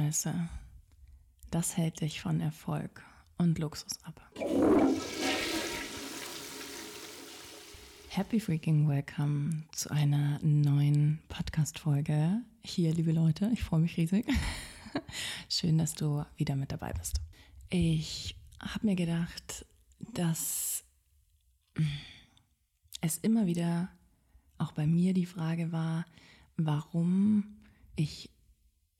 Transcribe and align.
Scheiße. 0.00 0.48
Das 1.50 1.76
hält 1.76 2.00
dich 2.00 2.22
von 2.22 2.40
Erfolg 2.40 3.04
und 3.36 3.58
Luxus 3.58 4.02
ab. 4.02 4.18
Happy 8.08 8.40
freaking 8.40 8.88
welcome 8.88 9.64
zu 9.72 9.90
einer 9.90 10.38
neuen 10.42 11.20
Podcast-Folge. 11.28 12.40
Hier, 12.62 12.94
liebe 12.94 13.12
Leute, 13.12 13.50
ich 13.52 13.62
freue 13.62 13.80
mich 13.80 13.98
riesig. 13.98 14.26
Schön, 15.50 15.76
dass 15.76 15.92
du 15.92 16.24
wieder 16.36 16.56
mit 16.56 16.72
dabei 16.72 16.94
bist. 16.94 17.20
Ich 17.68 18.36
habe 18.58 18.86
mir 18.86 18.96
gedacht, 18.96 19.66
dass 20.14 20.82
es 23.02 23.18
immer 23.18 23.44
wieder 23.44 23.90
auch 24.56 24.72
bei 24.72 24.86
mir 24.86 25.12
die 25.12 25.26
Frage 25.26 25.72
war, 25.72 26.06
warum 26.56 27.58
ich 27.96 28.30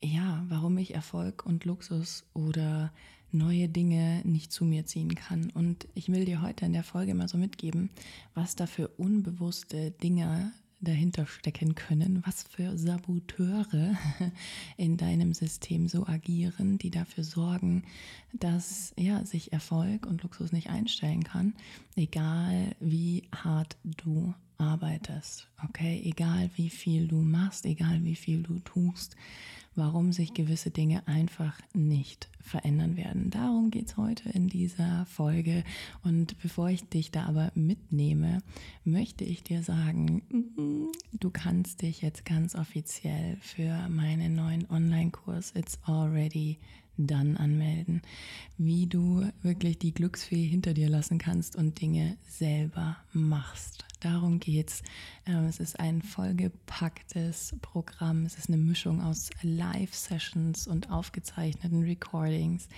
ja, 0.03 0.45
warum 0.49 0.79
ich 0.79 0.95
Erfolg 0.95 1.45
und 1.45 1.65
Luxus 1.65 2.25
oder 2.35 2.93
neue 3.33 3.69
Dinge 3.69 4.23
nicht 4.25 4.53
zu 4.53 4.65
mir 4.65 4.87
ziehen 4.87 5.15
kann. 5.15 5.51
Und 5.51 5.87
ich 5.95 6.09
will 6.09 6.25
dir 6.25 6.43
heute 6.43 6.65
in 6.67 6.73
der 6.73 6.83
Folge 6.83 7.15
mal 7.15 7.29
so 7.29 7.39
mitgeben, 7.39 7.91
was 8.35 8.57
da 8.57 8.67
für 8.67 8.89
unbewusste 8.89 9.91
Dinge 9.91 10.53
dahinter 10.81 11.27
stecken 11.27 11.75
können, 11.75 12.23
was 12.25 12.43
für 12.45 12.77
Saboteure 12.77 13.97
in 14.79 14.97
deinem 14.97 15.35
System 15.35 15.89
so 15.89 16.07
agieren, 16.07 16.79
die 16.79 16.91
dafür 16.91 17.23
sorgen, 17.23 17.85
dass 18.33 18.95
ja, 18.97 19.25
sich 19.27 19.53
Erfolg 19.53 20.07
und 20.07 20.23
Luxus 20.23 20.53
nicht 20.53 20.71
einstellen 20.71 21.23
kann, 21.23 21.55
egal 21.97 22.75
wie 22.81 23.25
hart 23.35 23.77
du 23.85 24.33
arbeitest, 24.57 25.49
okay, 25.65 26.01
egal 26.05 26.51
wie 26.57 26.71
viel 26.71 27.09
du 27.09 27.17
machst, 27.17 27.67
egal 27.67 28.03
wie 28.05 28.17
viel 28.17 28.43
du 28.43 28.59
tust 28.61 29.17
warum 29.75 30.13
sich 30.13 30.35
gewisse 30.35 30.71
Dinge 30.71 31.07
einfach 31.07 31.59
nicht 31.75 32.29
verändern 32.41 32.97
werden. 32.97 33.31
Darum 33.31 33.71
geht 33.71 33.89
es 33.89 33.97
heute 33.97 34.29
in 34.31 34.49
dieser 34.49 35.07
Folge. 35.07 35.65
Und 36.03 36.39
bevor 36.43 36.69
ich 36.71 36.85
dich 36.89 37.11
da 37.11 37.25
aber 37.25 37.53
mitnehme, 37.55 38.39
möchte 38.85 39.25
ich 39.25 39.43
dir 39.43 39.63
sagen, 39.63 40.23
du 41.13 41.31
kannst 41.31 41.83
dich 41.83 42.03
jetzt 42.03 42.25
ganz 42.25 42.55
offiziell 42.55 43.37
für 43.41 43.89
meinen 43.89 44.35
neuen 44.35 44.69
Online-Kurs 44.71 45.55
It's 45.55 45.79
Already 45.85 46.59
dann 46.97 47.37
anmelden, 47.37 48.03
wie 48.59 48.87
du 48.87 49.27
wirklich 49.43 49.79
die 49.79 49.95
Glücksfee 49.95 50.47
hinter 50.47 50.75
dir 50.75 50.89
lassen 50.89 51.19
kannst 51.19 51.57
und 51.57 51.81
Dinge 51.81 52.17
selber 52.29 52.97
machst. 53.13 53.90
Darum 54.01 54.41
geht's. 54.41 54.83
Ähm, 55.27 55.45
es 55.45 55.61
ist 55.61 55.79
ein 55.79 56.01
vollgepacktes 56.01 57.55
Programm. 57.61 58.25
Es 58.25 58.37
ist 58.37 58.49
eine 58.49 58.57
Mischung 58.57 59.03
aus 59.03 59.29
Live-Sessions 59.43 60.67
und 60.67 60.91
aufgezeichneten 60.91 61.83
Recordings. 61.83 62.69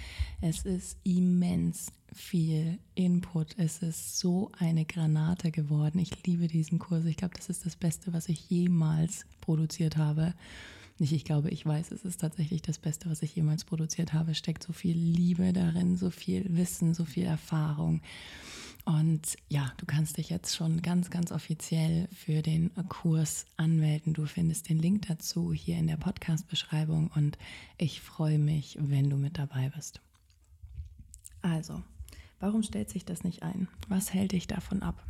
Es 0.41 0.65
ist 0.65 0.99
immens 1.05 1.93
viel 2.13 2.79
Input. 2.97 3.57
Es 3.57 3.83
ist 3.83 4.19
so 4.19 4.51
eine 4.59 4.85
Granate 4.85 5.53
geworden. 5.53 6.01
Ich 6.01 6.27
liebe 6.27 6.49
diesen 6.49 6.81
Kurs. 6.81 7.05
Ich 7.05 7.17
glaube, 7.17 7.35
das 7.37 7.49
ist 7.49 7.65
das 7.65 7.77
Beste, 7.77 8.13
was 8.13 8.29
ich 8.29 8.51
jemals 8.51 9.25
produziert 9.41 9.97
habe. 9.97 10.35
Nicht, 10.99 11.13
ich 11.13 11.25
glaube, 11.25 11.51
ich 11.51 11.65
weiß, 11.65 11.91
es 11.93 12.05
ist 12.05 12.21
tatsächlich 12.21 12.63
das 12.63 12.79
Beste, 12.79 13.09
was 13.09 13.23
ich 13.23 13.35
jemals 13.35 13.65
produziert 13.65 14.13
habe. 14.13 14.35
Steckt 14.35 14.63
so 14.63 14.73
viel 14.73 14.97
Liebe 14.97 15.53
darin, 15.53 15.97
so 15.97 16.11
viel 16.11 16.45
Wissen, 16.57 16.95
so 16.95 17.05
viel 17.05 17.25
Erfahrung. 17.25 18.03
Und 18.85 19.37
ja, 19.49 19.73
du 19.77 19.87
kannst 19.87 20.17
dich 20.17 20.29
jetzt 20.29 20.57
schon 20.57 20.83
ganz, 20.83 21.11
ganz 21.11 21.31
offiziell 21.31 22.09
für 22.13 22.43
den 22.43 22.73
Kurs 22.89 23.47
anmelden. 23.57 24.13
Du 24.13 24.27
findest 24.27 24.69
den 24.69 24.79
Link 24.79 25.07
dazu 25.07 25.53
hier 25.53 25.77
in 25.79 25.87
der 25.87 25.97
Podcast-Beschreibung 25.97 27.11
und 27.15 27.39
ich 27.79 28.01
freue 28.01 28.39
mich, 28.39 28.77
wenn 28.81 29.09
du 29.09 29.17
mit 29.17 29.39
dabei 29.39 29.71
bist. 29.75 30.01
Also, 31.43 31.83
warum 32.41 32.65
stellt 32.65 32.91
sich 32.91 33.05
das 33.05 33.23
nicht 33.23 33.43
ein? 33.43 33.69
Was 33.89 34.13
hält 34.13 34.33
dich 34.33 34.49
davon 34.49 34.83
ab? 34.83 35.07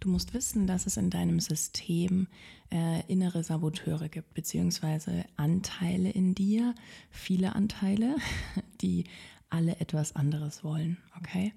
Du 0.00 0.10
musst 0.10 0.34
wissen, 0.34 0.66
dass 0.66 0.84
es 0.84 0.98
in 0.98 1.08
deinem 1.08 1.40
System 1.40 2.26
äh, 2.70 3.00
innere 3.10 3.42
Saboteure 3.42 4.10
gibt, 4.10 4.34
beziehungsweise 4.34 5.24
Anteile 5.36 6.10
in 6.10 6.34
dir, 6.34 6.74
viele 7.10 7.54
Anteile, 7.54 8.16
die 8.82 9.04
alle 9.50 9.80
etwas 9.80 10.16
anderes 10.16 10.64
wollen. 10.64 10.98
Okay? 11.18 11.52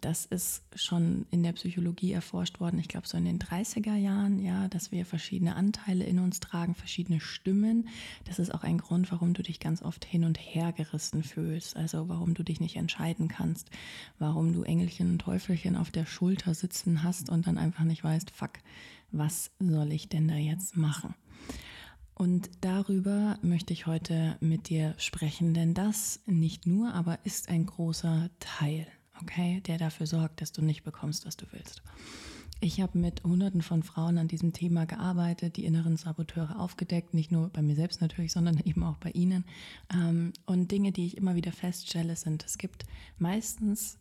Das 0.00 0.26
ist 0.26 0.62
schon 0.74 1.26
in 1.30 1.42
der 1.42 1.52
Psychologie 1.52 2.12
erforscht 2.12 2.60
worden, 2.60 2.78
ich 2.78 2.88
glaube 2.88 3.06
so 3.06 3.16
in 3.16 3.24
den 3.24 3.38
30er 3.38 3.94
Jahren, 3.94 4.38
ja, 4.38 4.68
dass 4.68 4.92
wir 4.92 5.06
verschiedene 5.06 5.56
Anteile 5.56 6.04
in 6.04 6.18
uns 6.18 6.40
tragen, 6.40 6.74
verschiedene 6.74 7.20
Stimmen. 7.20 7.88
Das 8.24 8.38
ist 8.38 8.54
auch 8.54 8.62
ein 8.62 8.78
Grund, 8.78 9.10
warum 9.10 9.34
du 9.34 9.42
dich 9.42 9.60
ganz 9.60 9.82
oft 9.82 10.04
hin 10.04 10.24
und 10.24 10.38
her 10.38 10.72
gerissen 10.72 11.22
fühlst. 11.22 11.76
Also 11.76 12.08
warum 12.08 12.34
du 12.34 12.42
dich 12.42 12.60
nicht 12.60 12.76
entscheiden 12.76 13.28
kannst, 13.28 13.70
warum 14.18 14.52
du 14.52 14.62
Engelchen 14.62 15.12
und 15.12 15.18
Teufelchen 15.20 15.76
auf 15.76 15.90
der 15.90 16.06
Schulter 16.06 16.54
sitzen 16.54 17.02
hast 17.02 17.30
und 17.30 17.46
dann 17.46 17.58
einfach 17.58 17.84
nicht 17.84 18.04
weißt, 18.04 18.30
fuck, 18.30 18.52
was 19.12 19.50
soll 19.58 19.92
ich 19.92 20.08
denn 20.08 20.28
da 20.28 20.36
jetzt 20.36 20.76
machen? 20.76 21.14
Und 22.18 22.48
darüber 22.62 23.38
möchte 23.42 23.74
ich 23.74 23.86
heute 23.86 24.38
mit 24.40 24.70
dir 24.70 24.94
sprechen, 24.96 25.52
denn 25.52 25.74
das 25.74 26.20
nicht 26.24 26.66
nur, 26.66 26.94
aber 26.94 27.18
ist 27.24 27.50
ein 27.50 27.66
großer 27.66 28.30
Teil, 28.40 28.86
okay, 29.20 29.60
der 29.66 29.76
dafür 29.76 30.06
sorgt, 30.06 30.40
dass 30.40 30.50
du 30.50 30.62
nicht 30.62 30.82
bekommst, 30.82 31.26
was 31.26 31.36
du 31.36 31.44
willst. 31.52 31.82
Ich 32.60 32.80
habe 32.80 32.96
mit 32.96 33.22
Hunderten 33.22 33.60
von 33.60 33.82
Frauen 33.82 34.16
an 34.16 34.28
diesem 34.28 34.54
Thema 34.54 34.86
gearbeitet, 34.86 35.58
die 35.58 35.66
inneren 35.66 35.98
Saboteure 35.98 36.58
aufgedeckt, 36.58 37.12
nicht 37.12 37.30
nur 37.30 37.50
bei 37.50 37.60
mir 37.60 37.74
selbst 37.74 38.00
natürlich, 38.00 38.32
sondern 38.32 38.60
eben 38.64 38.82
auch 38.82 38.96
bei 38.96 39.10
ihnen. 39.10 39.44
Ähm, 39.94 40.32
und 40.46 40.72
Dinge, 40.72 40.92
die 40.92 41.04
ich 41.04 41.18
immer 41.18 41.34
wieder 41.34 41.52
feststelle, 41.52 42.16
sind, 42.16 42.46
es 42.46 42.56
gibt 42.56 42.86
meistens 43.18 43.98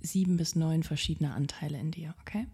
sieben 0.00 0.36
bis 0.36 0.54
neun 0.54 0.82
verschiedene 0.82 1.34
Anteile 1.34 1.78
in 1.78 1.90
dir, 1.90 2.14
okay? 2.20 2.46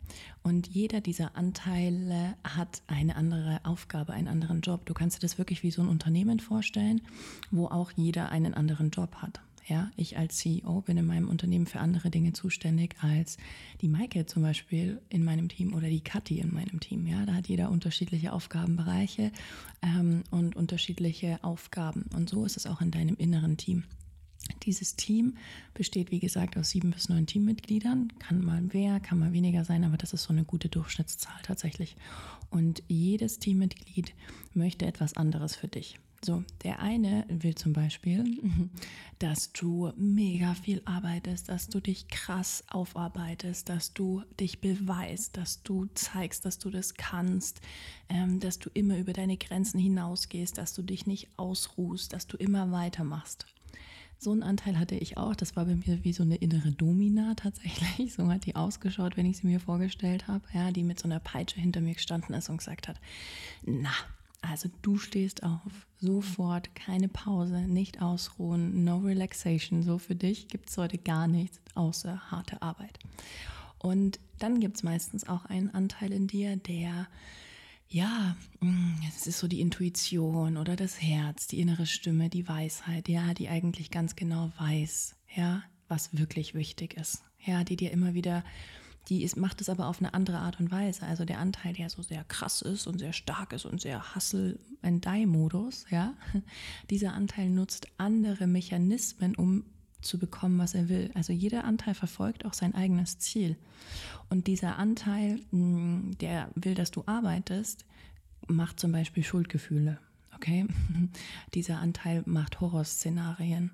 Und 0.42 0.66
jeder 0.68 1.00
dieser 1.00 1.36
Anteile 1.36 2.36
hat 2.42 2.82
eine 2.86 3.16
andere 3.16 3.60
Aufgabe, 3.64 4.12
einen 4.12 4.28
anderen 4.28 4.60
Job. 4.60 4.86
Du 4.86 4.94
kannst 4.94 5.16
dir 5.16 5.20
das 5.20 5.38
wirklich 5.38 5.62
wie 5.62 5.70
so 5.70 5.82
ein 5.82 5.88
Unternehmen 5.88 6.40
vorstellen, 6.40 7.02
wo 7.50 7.66
auch 7.66 7.90
jeder 7.92 8.30
einen 8.30 8.54
anderen 8.54 8.90
Job 8.90 9.16
hat. 9.16 9.40
Ja, 9.66 9.90
ich 9.96 10.18
als 10.18 10.36
CEO 10.38 10.82
bin 10.82 10.98
in 10.98 11.06
meinem 11.06 11.28
Unternehmen 11.28 11.66
für 11.66 11.80
andere 11.80 12.10
Dinge 12.10 12.34
zuständig 12.34 12.96
als 13.00 13.38
die 13.80 13.88
Maike 13.88 14.26
zum 14.26 14.42
Beispiel 14.42 15.00
in 15.08 15.24
meinem 15.24 15.48
Team 15.48 15.72
oder 15.72 15.88
die 15.88 16.02
Kathi 16.02 16.38
in 16.38 16.52
meinem 16.52 16.80
Team. 16.80 17.06
Ja, 17.06 17.24
da 17.24 17.32
hat 17.32 17.48
jeder 17.48 17.70
unterschiedliche 17.70 18.34
Aufgabenbereiche 18.34 19.32
ähm, 19.80 20.22
und 20.30 20.54
unterschiedliche 20.54 21.42
Aufgaben. 21.42 22.04
Und 22.14 22.28
so 22.28 22.44
ist 22.44 22.58
es 22.58 22.66
auch 22.66 22.82
in 22.82 22.90
deinem 22.90 23.16
inneren 23.16 23.56
Team. 23.56 23.84
Dieses 24.64 24.96
Team 24.96 25.36
besteht, 25.74 26.10
wie 26.10 26.20
gesagt, 26.20 26.56
aus 26.56 26.70
sieben 26.70 26.90
bis 26.90 27.08
neun 27.08 27.26
Teammitgliedern. 27.26 28.12
Kann 28.18 28.44
mal 28.44 28.60
mehr, 28.60 29.00
kann 29.00 29.18
mal 29.18 29.32
weniger 29.32 29.64
sein, 29.64 29.84
aber 29.84 29.96
das 29.96 30.12
ist 30.12 30.24
so 30.24 30.32
eine 30.32 30.44
gute 30.44 30.68
Durchschnittszahl 30.68 31.40
tatsächlich. 31.42 31.96
Und 32.50 32.82
jedes 32.88 33.38
Teammitglied 33.38 34.14
möchte 34.54 34.86
etwas 34.86 35.16
anderes 35.16 35.56
für 35.56 35.68
dich. 35.68 35.98
So, 36.24 36.42
der 36.62 36.78
eine 36.78 37.26
will 37.28 37.54
zum 37.54 37.74
Beispiel, 37.74 38.24
dass 39.18 39.52
du 39.52 39.92
mega 39.96 40.54
viel 40.54 40.80
arbeitest, 40.86 41.50
dass 41.50 41.68
du 41.68 41.80
dich 41.80 42.08
krass 42.08 42.64
aufarbeitest, 42.68 43.68
dass 43.68 43.92
du 43.92 44.22
dich 44.40 44.60
beweist, 44.60 45.36
dass 45.36 45.62
du 45.62 45.86
zeigst, 45.94 46.46
dass 46.46 46.58
du 46.58 46.70
das 46.70 46.94
kannst, 46.94 47.60
ähm, 48.08 48.40
dass 48.40 48.58
du 48.58 48.70
immer 48.72 48.96
über 48.96 49.12
deine 49.12 49.36
Grenzen 49.36 49.78
hinausgehst, 49.78 50.56
dass 50.56 50.72
du 50.72 50.80
dich 50.80 51.06
nicht 51.06 51.28
ausruhst, 51.36 52.14
dass 52.14 52.26
du 52.26 52.38
immer 52.38 52.72
weitermachst. 52.72 53.44
So 54.24 54.32
einen 54.32 54.42
Anteil 54.42 54.78
hatte 54.78 54.94
ich 54.94 55.18
auch. 55.18 55.36
Das 55.36 55.54
war 55.54 55.66
bei 55.66 55.74
mir 55.74 56.02
wie 56.02 56.14
so 56.14 56.22
eine 56.22 56.36
innere 56.36 56.72
Domina 56.72 57.34
tatsächlich. 57.34 58.14
So 58.14 58.26
hat 58.30 58.46
die 58.46 58.56
ausgeschaut, 58.56 59.18
wenn 59.18 59.26
ich 59.26 59.38
sie 59.38 59.46
mir 59.46 59.60
vorgestellt 59.60 60.28
habe. 60.28 60.42
Ja, 60.54 60.70
die 60.70 60.82
mit 60.82 60.98
so 60.98 61.04
einer 61.06 61.20
Peitsche 61.20 61.60
hinter 61.60 61.82
mir 61.82 61.92
gestanden 61.92 62.34
ist 62.34 62.48
und 62.48 62.56
gesagt 62.56 62.88
hat, 62.88 62.98
na, 63.66 63.92
also 64.40 64.70
du 64.80 64.96
stehst 64.96 65.42
auf, 65.42 65.86
sofort, 66.00 66.74
keine 66.74 67.08
Pause, 67.08 67.60
nicht 67.60 68.00
ausruhen, 68.00 68.82
no 68.84 68.98
relaxation. 68.98 69.82
So 69.82 69.98
für 69.98 70.14
dich 70.14 70.48
gibt 70.48 70.70
es 70.70 70.78
heute 70.78 70.96
gar 70.96 71.28
nichts 71.28 71.60
außer 71.74 72.30
harte 72.30 72.62
Arbeit. 72.62 72.98
Und 73.78 74.18
dann 74.38 74.58
gibt 74.58 74.76
es 74.76 74.82
meistens 74.82 75.28
auch 75.28 75.44
einen 75.44 75.68
Anteil 75.68 76.12
in 76.12 76.28
dir, 76.28 76.56
der 76.56 77.08
ja, 77.94 78.36
mm, 78.58 78.94
es 79.08 79.28
ist 79.28 79.38
so 79.38 79.46
die 79.46 79.60
Intuition 79.60 80.56
oder 80.56 80.74
das 80.74 81.00
Herz, 81.00 81.46
die 81.46 81.60
innere 81.60 81.86
Stimme, 81.86 82.28
die 82.28 82.48
Weisheit, 82.48 83.08
ja, 83.08 83.34
die 83.34 83.48
eigentlich 83.48 83.92
ganz 83.92 84.16
genau 84.16 84.50
weiß, 84.58 85.14
ja, 85.36 85.62
was 85.86 86.12
wirklich 86.18 86.54
wichtig 86.54 86.94
ist. 86.94 87.22
Ja, 87.38 87.62
die 87.62 87.76
dir 87.76 87.92
immer 87.92 88.14
wieder, 88.14 88.42
die 89.08 89.22
ist, 89.22 89.36
macht 89.36 89.60
es 89.60 89.68
aber 89.68 89.86
auf 89.86 90.00
eine 90.00 90.12
andere 90.12 90.38
Art 90.38 90.58
und 90.58 90.72
Weise. 90.72 91.06
Also 91.06 91.24
der 91.24 91.38
Anteil, 91.38 91.72
der 91.72 91.88
so 91.88 92.02
sehr 92.02 92.24
krass 92.24 92.62
ist 92.62 92.88
und 92.88 92.98
sehr 92.98 93.12
stark 93.12 93.52
ist 93.52 93.64
und 93.64 93.80
sehr 93.80 94.16
Hustle 94.16 94.58
and 94.82 95.04
Die 95.04 95.24
Modus, 95.24 95.86
ja, 95.90 96.14
dieser 96.90 97.12
Anteil 97.12 97.48
nutzt 97.48 97.86
andere 97.96 98.48
Mechanismen, 98.48 99.36
um 99.36 99.62
zu 100.04 100.18
bekommen, 100.18 100.58
was 100.58 100.74
er 100.74 100.88
will. 100.88 101.10
Also 101.14 101.32
jeder 101.32 101.64
Anteil 101.64 101.94
verfolgt 101.94 102.44
auch 102.44 102.54
sein 102.54 102.74
eigenes 102.74 103.18
Ziel. 103.18 103.56
Und 104.28 104.46
dieser 104.46 104.78
Anteil, 104.78 105.40
mm, 105.50 106.12
der 106.20 106.50
will, 106.54 106.74
dass 106.74 106.90
du 106.90 107.02
arbeitest, 107.06 107.84
macht 108.46 108.80
zum 108.80 108.92
Beispiel 108.92 109.22
Schuldgefühle. 109.22 109.98
Okay, 110.34 110.66
dieser 111.54 111.78
Anteil 111.78 112.22
macht 112.26 112.60
Horrorszenarien 112.60 113.70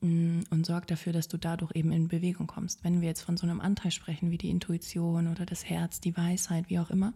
mm, 0.00 0.40
und 0.50 0.66
sorgt 0.66 0.90
dafür, 0.90 1.12
dass 1.12 1.28
du 1.28 1.36
dadurch 1.36 1.72
eben 1.74 1.92
in 1.92 2.08
Bewegung 2.08 2.46
kommst. 2.46 2.84
Wenn 2.84 3.00
wir 3.00 3.08
jetzt 3.08 3.22
von 3.22 3.36
so 3.36 3.46
einem 3.46 3.60
Anteil 3.60 3.90
sprechen 3.90 4.30
wie 4.30 4.38
die 4.38 4.50
Intuition 4.50 5.28
oder 5.28 5.46
das 5.46 5.64
Herz, 5.64 6.00
die 6.00 6.16
Weisheit, 6.16 6.70
wie 6.70 6.78
auch 6.78 6.90
immer, 6.90 7.12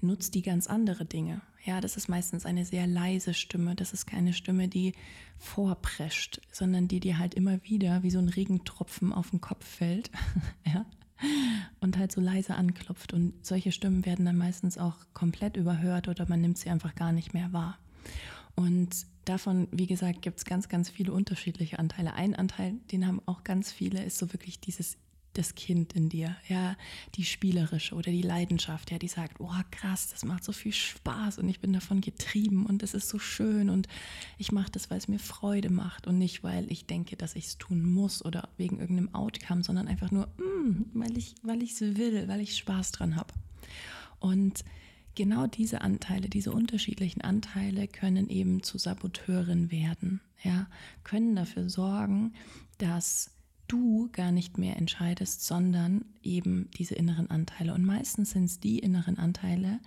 nutzt 0.00 0.34
die 0.34 0.42
ganz 0.42 0.66
andere 0.66 1.04
Dinge. 1.04 1.40
Ja, 1.64 1.80
das 1.80 1.96
ist 1.96 2.08
meistens 2.08 2.44
eine 2.44 2.66
sehr 2.66 2.86
leise 2.86 3.32
Stimme. 3.32 3.74
Das 3.74 3.94
ist 3.94 4.06
keine 4.06 4.34
Stimme, 4.34 4.68
die 4.68 4.92
vorprescht, 5.38 6.42
sondern 6.52 6.88
die 6.88 7.00
dir 7.00 7.18
halt 7.18 7.34
immer 7.34 7.62
wieder 7.64 8.02
wie 8.02 8.10
so 8.10 8.18
ein 8.18 8.28
Regentropfen 8.28 9.12
auf 9.12 9.30
den 9.30 9.40
Kopf 9.40 9.66
fällt. 9.66 10.10
ja. 10.66 10.84
Und 11.80 11.96
halt 11.96 12.12
so 12.12 12.20
leise 12.20 12.54
anklopft. 12.54 13.14
Und 13.14 13.46
solche 13.46 13.72
Stimmen 13.72 14.04
werden 14.04 14.26
dann 14.26 14.36
meistens 14.36 14.76
auch 14.76 14.96
komplett 15.14 15.56
überhört 15.56 16.08
oder 16.08 16.28
man 16.28 16.42
nimmt 16.42 16.58
sie 16.58 16.68
einfach 16.68 16.94
gar 16.94 17.12
nicht 17.12 17.32
mehr 17.32 17.52
wahr. 17.54 17.78
Und 18.56 19.06
davon, 19.24 19.68
wie 19.72 19.86
gesagt, 19.86 20.20
gibt 20.20 20.38
es 20.38 20.44
ganz, 20.44 20.68
ganz 20.68 20.90
viele 20.90 21.12
unterschiedliche 21.12 21.78
Anteile. 21.78 22.12
Ein 22.12 22.34
Anteil, 22.34 22.74
den 22.92 23.06
haben 23.06 23.22
auch 23.24 23.42
ganz 23.42 23.72
viele, 23.72 24.04
ist 24.04 24.18
so 24.18 24.32
wirklich 24.34 24.60
dieses 24.60 24.98
das 25.38 25.54
Kind 25.54 25.92
in 25.92 26.08
dir, 26.08 26.36
ja, 26.48 26.76
die 27.14 27.24
spielerische 27.24 27.94
oder 27.94 28.10
die 28.10 28.22
Leidenschaft, 28.22 28.90
ja, 28.90 28.98
die 28.98 29.08
sagt, 29.08 29.40
oh 29.40 29.50
krass, 29.70 30.08
das 30.08 30.24
macht 30.24 30.44
so 30.44 30.52
viel 30.52 30.72
Spaß 30.72 31.38
und 31.38 31.48
ich 31.48 31.60
bin 31.60 31.72
davon 31.72 32.00
getrieben 32.00 32.66
und 32.66 32.82
es 32.82 32.94
ist 32.94 33.08
so 33.08 33.18
schön 33.18 33.70
und 33.70 33.88
ich 34.38 34.52
mache 34.52 34.70
das, 34.70 34.90
weil 34.90 34.98
es 34.98 35.08
mir 35.08 35.18
Freude 35.18 35.70
macht 35.70 36.06
und 36.06 36.18
nicht, 36.18 36.42
weil 36.42 36.70
ich 36.70 36.86
denke, 36.86 37.16
dass 37.16 37.36
ich 37.36 37.46
es 37.46 37.58
tun 37.58 37.84
muss 37.84 38.24
oder 38.24 38.48
wegen 38.56 38.78
irgendeinem 38.80 39.14
Outcome, 39.14 39.62
sondern 39.64 39.88
einfach 39.88 40.10
nur, 40.10 40.26
mm, 40.38 40.86
weil 40.94 41.16
ich 41.18 41.34
weil 41.42 41.62
ich 41.62 41.72
es 41.72 41.80
will, 41.80 42.28
weil 42.28 42.40
ich 42.40 42.56
Spaß 42.56 42.92
dran 42.92 43.16
habe. 43.16 43.34
Und 44.20 44.64
genau 45.14 45.46
diese 45.46 45.80
Anteile, 45.80 46.28
diese 46.28 46.52
unterschiedlichen 46.52 47.20
Anteile 47.20 47.88
können 47.88 48.28
eben 48.28 48.62
zu 48.62 48.78
Saboteuren 48.78 49.70
werden, 49.70 50.20
ja, 50.42 50.68
können 51.02 51.36
dafür 51.36 51.68
sorgen, 51.68 52.34
dass 52.78 53.33
du 53.68 54.08
gar 54.12 54.32
nicht 54.32 54.58
mehr 54.58 54.76
entscheidest, 54.76 55.44
sondern 55.44 56.04
eben 56.22 56.70
diese 56.76 56.94
inneren 56.94 57.30
Anteile. 57.30 57.74
Und 57.74 57.84
meistens 57.84 58.30
sind 58.30 58.44
es 58.44 58.60
die 58.60 58.78
inneren 58.78 59.18
Anteile, 59.18 59.80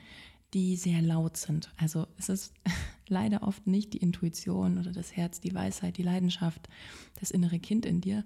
die 0.54 0.76
sehr 0.76 1.02
laut 1.02 1.38
sind. 1.38 1.72
Also 1.78 2.08
es 2.18 2.30
ist 2.30 2.54
leider 3.08 3.44
oft 3.44 3.68
nicht 3.68 3.94
die 3.94 4.00
Intuition 4.00 4.78
oder 4.78 4.92
das 4.92 5.16
Herz, 5.16 5.40
die 5.40 5.54
Weisheit, 5.54 5.98
die 5.98 6.04
Leidenschaft, 6.04 6.70
das 7.20 7.32
innere 7.32 7.60
Kind 7.60 7.86
in 7.86 8.02
dir, 8.02 8.24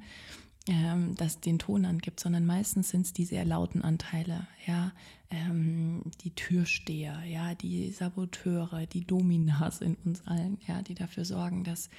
ähm, 0.67 1.15
das 1.15 1.39
den 1.39 1.57
Ton 1.59 1.85
angibt, 1.85 2.19
sondern 2.19 2.45
meistens 2.45 2.89
sind 2.89 3.05
es 3.07 3.13
die 3.13 3.25
sehr 3.25 3.45
lauten 3.45 3.81
Anteile, 3.81 4.47
ja, 4.67 4.91
ähm, 5.31 6.03
die 6.23 6.35
Türsteher, 6.35 7.23
ja, 7.25 7.55
die 7.55 7.89
Saboteure, 7.89 8.85
die 8.85 9.05
Dominas 9.05 9.81
in 9.81 9.95
uns 10.05 10.25
allen, 10.27 10.59
ja, 10.67 10.83
die 10.83 10.93
dafür 10.93 11.25
sorgen, 11.25 11.63
dass 11.63 11.89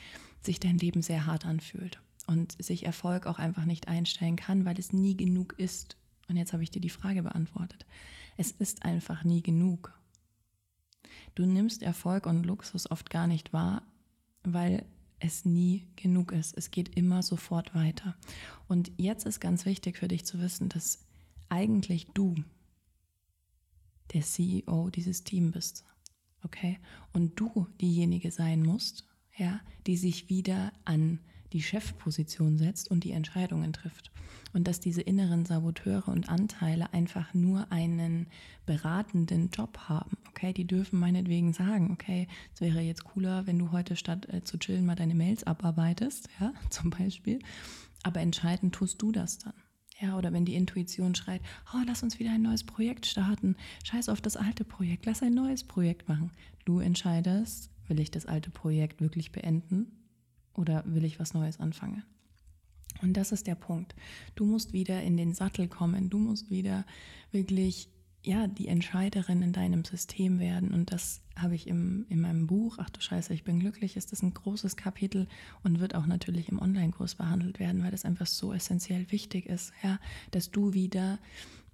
sich 0.43 0.61
dein 0.61 0.79
Leben 0.79 1.03
sehr 1.03 1.27
hart 1.27 1.45
anfühlt 1.45 2.01
und 2.27 2.61
sich 2.63 2.87
Erfolg 2.87 3.27
auch 3.27 3.39
einfach 3.39 3.65
nicht 3.65 3.89
einstellen 3.89 4.37
kann, 4.37 4.65
weil 4.65 4.79
es 4.79 4.93
nie 4.93 5.17
genug 5.17 5.55
ist. 5.59 5.97
Und 6.29 6.37
jetzt 6.37 6.53
habe 6.53 6.63
ich 6.63 6.71
dir 6.71 6.81
die 6.81 6.91
Frage 6.91 7.23
beantwortet. 7.23 7.87
Es 8.37 8.53
ist 8.53 8.85
einfach 8.85 9.25
nie 9.25 9.43
genug. 9.43 9.99
Du 11.35 11.47
nimmst 11.47 11.83
Erfolg 11.83 12.27
und 12.27 12.45
Luxus 12.45 12.91
oft 12.91 13.11
gar 13.11 13.27
nicht 13.27 13.53
wahr, 13.53 13.83
weil 14.43 14.85
es 15.19 15.45
nie 15.45 15.87
genug 15.97 16.33
ist. 16.33 16.57
Es 16.57 16.71
geht 16.71 16.97
immer 16.97 17.23
sofort 17.23 17.75
weiter. 17.75 18.17
Und 18.69 18.91
jetzt 18.97 19.27
ist 19.27 19.41
ganz 19.41 19.65
wichtig 19.67 19.99
für 19.99 20.09
dich 20.09 20.25
zu 20.25 20.41
wissen, 20.41 20.69
dass 20.69 21.05
eigentlich 21.49 22.07
du 22.15 22.35
der 24.13 24.23
CEO 24.23 24.91
dieses 24.91 25.25
Teams 25.25 25.53
bist. 25.53 25.85
Okay? 26.45 26.79
Und 27.13 27.39
du 27.39 27.67
diejenige 27.81 28.31
sein 28.31 28.63
musst, 28.63 29.07
ja, 29.37 29.61
die 29.87 29.97
sich 29.97 30.29
wieder 30.29 30.73
an 30.85 31.21
die 31.53 31.63
Chefposition 31.63 32.59
setzt 32.59 32.91
und 32.91 33.05
die 33.05 33.13
Entscheidungen 33.13 33.73
trifft. 33.73 34.11
Und 34.55 34.69
dass 34.69 34.81
diese 34.81 35.01
inneren 35.01 35.47
Saboteure 35.47 36.09
und 36.09 36.29
Anteile 36.29 36.93
einfach 36.93 37.33
nur 37.33 37.71
einen 37.71 38.27
beratenden 38.67 39.51
Job 39.51 39.79
haben. 39.89 40.19
Okay, 40.31 40.53
die 40.53 40.67
dürfen 40.67 40.99
meinetwegen 40.99 41.53
sagen, 41.53 41.91
okay, 41.91 42.29
es 42.55 42.61
wäre 42.61 42.81
jetzt 42.81 43.05
cooler, 43.05 43.47
wenn 43.47 43.59
du 43.59 43.73
heute 43.73 43.97
statt 43.97 44.29
äh, 44.31 44.43
zu 44.45 44.59
chillen 44.59 44.85
mal 44.85 44.95
deine 44.95 45.15
Mails 45.15 45.45
abarbeitest, 45.45 46.29
ja, 46.41 46.53
zum 46.71 46.91
Beispiel. 46.91 47.39
Aber 48.03 48.21
entscheiden 48.21 48.73
tust 48.73 49.01
du 49.01 49.13
das 49.13 49.39
dann. 49.39 49.55
Ja, 50.01 50.19
oder 50.19 50.33
wenn 50.33 50.45
die 50.45 50.57
Intuition 50.57 51.15
schreit, 51.15 51.43
oh, 51.73 51.83
lass 51.87 52.03
uns 52.03 52.19
wieder 52.19 52.33
ein 52.33 52.43
neues 52.43 52.65
Projekt 52.65 53.07
starten. 53.07 53.57
Scheiß 53.85 54.09
auf 54.09 54.21
das 54.21 54.37
alte 54.37 54.65
Projekt, 54.65 55.07
lass 55.07 55.23
ein 55.23 55.35
neues 55.35 55.65
Projekt 55.65 56.09
machen. 56.09 56.31
Du 56.65 56.81
entscheidest, 56.81 57.71
will 57.87 58.01
ich 58.01 58.11
das 58.11 58.27
alte 58.27 58.51
Projekt 58.51 59.01
wirklich 59.01 59.31
beenden 59.33 60.02
oder 60.55 60.83
will 60.87 61.05
ich 61.05 61.19
was 61.21 61.35
Neues 61.35 61.61
anfangen? 61.61 62.05
Und 63.01 63.15
das 63.17 63.33
ist 63.33 63.47
der 63.47 63.55
Punkt. 63.55 63.95
Du 64.35 64.45
musst 64.45 64.73
wieder 64.73 65.03
in 65.03 65.17
den 65.17 65.35
Sattel 65.35 65.69
kommen. 65.69 66.11
Du 66.11 66.19
musst 66.19 66.51
wieder 66.51 66.85
wirklich 67.33 67.89
ja, 68.25 68.47
die 68.47 68.69
Entscheiderin 68.69 69.43
in 69.43 69.53
deinem 69.53 69.85
System 69.85 70.39
werden. 70.39 70.73
Und 70.73 70.93
das 70.93 71.23
habe 71.37 71.57
ich 71.57 71.67
im, 71.67 72.07
in 72.09 72.21
meinem 72.21 72.47
Buch, 72.47 72.77
ach 72.79 72.91
du 72.91 73.01
Scheiße, 73.01 73.35
ich 73.35 73.43
bin 73.43 73.59
glücklich, 73.59 73.97
ist 73.97 74.13
das 74.13 74.23
ein 74.23 74.33
großes 74.33 74.77
Kapitel 74.77 75.27
und 75.65 75.81
wird 75.81 75.95
auch 75.97 76.07
natürlich 76.07 76.49
im 76.49 76.61
Online-Kurs 76.61 77.17
behandelt 77.17 77.59
werden, 77.59 77.83
weil 77.83 77.91
das 77.91 78.05
einfach 78.05 78.27
so 78.27 78.53
essentiell 78.53 79.11
wichtig 79.11 79.47
ist, 79.47 79.73
ja, 79.83 79.99
dass 80.31 80.53
du 80.53 80.73
wieder 80.73 81.19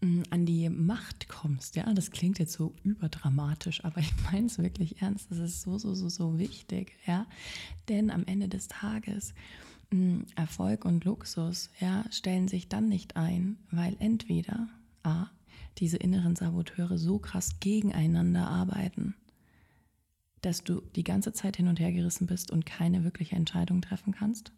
an 0.00 0.46
die 0.46 0.68
Macht 0.68 1.28
kommst. 1.28 1.74
Ja, 1.74 1.92
das 1.92 2.10
klingt 2.10 2.38
jetzt 2.38 2.52
so 2.52 2.74
überdramatisch, 2.84 3.84
aber 3.84 3.98
ich 3.98 4.12
meine 4.30 4.46
es 4.46 4.58
wirklich 4.58 5.02
ernst. 5.02 5.30
Das 5.30 5.38
ist 5.38 5.62
so, 5.62 5.78
so, 5.78 5.94
so, 5.94 6.08
so 6.08 6.38
wichtig, 6.38 6.92
ja. 7.06 7.26
Denn 7.88 8.10
am 8.10 8.24
Ende 8.26 8.48
des 8.48 8.68
Tages 8.68 9.34
mm, 9.90 10.20
Erfolg 10.36 10.84
und 10.84 11.04
Luxus, 11.04 11.70
ja, 11.80 12.04
stellen 12.10 12.46
sich 12.46 12.68
dann 12.68 12.88
nicht 12.88 13.16
ein, 13.16 13.58
weil 13.70 13.96
entweder 13.98 14.68
A, 15.02 15.26
diese 15.78 15.96
inneren 15.96 16.36
Saboteure 16.36 16.98
so 16.98 17.18
krass 17.18 17.58
gegeneinander 17.60 18.48
arbeiten, 18.48 19.14
dass 20.42 20.62
du 20.62 20.80
die 20.94 21.04
ganze 21.04 21.32
Zeit 21.32 21.56
hin 21.56 21.66
und 21.66 21.80
her 21.80 21.92
gerissen 21.92 22.26
bist 22.26 22.52
und 22.52 22.66
keine 22.66 23.02
wirkliche 23.02 23.34
Entscheidung 23.34 23.80
treffen 23.80 24.12
kannst. 24.12 24.52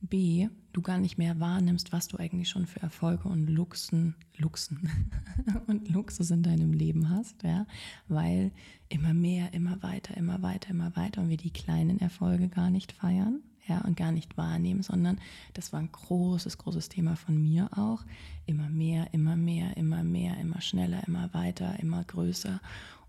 B, 0.00 0.48
du 0.72 0.82
gar 0.82 0.98
nicht 0.98 1.18
mehr 1.18 1.40
wahrnimmst, 1.40 1.92
was 1.92 2.08
du 2.08 2.16
eigentlich 2.18 2.48
schon 2.48 2.66
für 2.66 2.80
Erfolge 2.80 3.28
und 3.28 3.48
Luxen, 3.48 4.14
Luxen 4.36 4.88
und 5.66 5.88
Luxus 5.90 6.30
in 6.30 6.42
deinem 6.42 6.72
Leben 6.72 7.10
hast, 7.10 7.42
ja, 7.42 7.66
weil 8.08 8.50
immer 8.88 9.14
mehr, 9.14 9.52
immer 9.52 9.82
weiter, 9.82 10.16
immer 10.16 10.42
weiter, 10.42 10.70
immer 10.70 10.94
weiter 10.96 11.20
und 11.20 11.28
wir 11.28 11.36
die 11.36 11.52
kleinen 11.52 12.00
Erfolge 12.00 12.48
gar 12.48 12.70
nicht 12.70 12.92
feiern, 12.92 13.42
ja, 13.66 13.80
und 13.82 13.96
gar 13.96 14.10
nicht 14.10 14.36
wahrnehmen, 14.36 14.82
sondern 14.82 15.20
das 15.54 15.72
war 15.72 15.80
ein 15.80 15.92
großes, 15.92 16.58
großes 16.58 16.88
Thema 16.88 17.14
von 17.14 17.40
mir 17.40 17.68
auch. 17.76 18.04
Immer 18.46 18.68
mehr, 18.68 19.14
immer 19.14 19.36
mehr, 19.36 19.76
immer 19.76 20.02
mehr, 20.02 20.36
immer 20.38 20.60
schneller, 20.60 21.06
immer 21.06 21.32
weiter, 21.34 21.78
immer 21.78 22.02
größer 22.02 22.60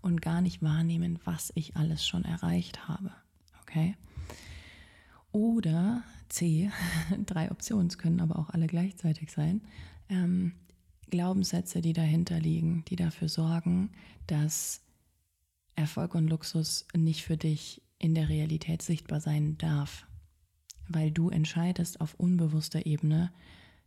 und 0.02 0.22
gar 0.22 0.40
nicht 0.40 0.62
wahrnehmen, 0.62 1.18
was 1.24 1.52
ich 1.56 1.76
alles 1.76 2.06
schon 2.06 2.24
erreicht 2.24 2.86
habe. 2.88 3.10
Okay? 3.62 3.96
Oder 5.32 6.02
C, 6.28 6.70
drei 7.26 7.50
Optionen, 7.50 7.88
es 7.88 7.98
können 7.98 8.20
aber 8.20 8.38
auch 8.38 8.50
alle 8.50 8.66
gleichzeitig 8.66 9.30
sein. 9.32 9.62
Ähm, 10.08 10.52
Glaubenssätze, 11.10 11.80
die 11.80 11.92
dahinter 11.92 12.40
liegen, 12.40 12.84
die 12.88 12.96
dafür 12.96 13.28
sorgen, 13.28 13.90
dass 14.26 14.80
Erfolg 15.74 16.14
und 16.14 16.28
Luxus 16.28 16.86
nicht 16.94 17.22
für 17.24 17.36
dich 17.36 17.82
in 17.98 18.14
der 18.14 18.28
Realität 18.28 18.82
sichtbar 18.82 19.20
sein 19.20 19.58
darf 19.58 20.06
weil 20.88 21.10
du 21.10 21.30
entscheidest 21.30 22.00
auf 22.00 22.14
unbewusster 22.14 22.86
Ebene, 22.86 23.32